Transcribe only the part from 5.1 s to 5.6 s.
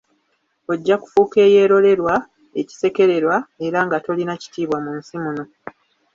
muno.